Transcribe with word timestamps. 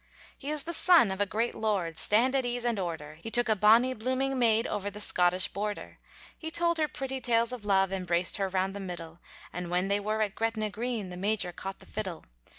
He 0.35 0.49
is 0.49 0.63
the 0.63 0.73
son 0.73 1.11
of 1.11 1.21
a 1.21 1.27
great 1.27 1.53
lord, 1.53 1.95
Stand 1.95 2.33
at 2.33 2.43
ease, 2.43 2.65
and 2.65 2.79
order; 2.79 3.19
He 3.21 3.29
took 3.29 3.47
a 3.47 3.55
bonny, 3.55 3.93
blooming 3.93 4.39
maid 4.39 4.65
Over 4.65 4.89
the 4.89 4.99
Scottish 4.99 5.49
border; 5.49 5.99
He 6.35 6.49
told 6.49 6.79
her 6.79 6.87
pretty 6.87 7.21
tales 7.21 7.51
of 7.51 7.65
love, 7.65 7.93
Embraced 7.93 8.37
her 8.37 8.47
round 8.49 8.73
the 8.73 8.79
middle, 8.79 9.19
And 9.53 9.69
when 9.69 9.89
they 9.89 9.99
were 9.99 10.23
at 10.23 10.33
Gretna 10.33 10.71
Green 10.71 11.09
The 11.09 11.17
Major 11.17 11.51
caught 11.51 11.77
the 11.77 11.85
fiddle. 11.85 12.25